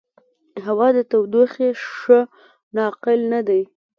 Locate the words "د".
0.97-0.99